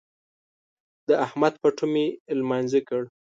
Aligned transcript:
د 1.07 1.09
احمد 1.25 1.53
پټو 1.61 1.85
مې 1.93 2.05
لمانځي 2.39 2.81
کړ. 2.87 3.01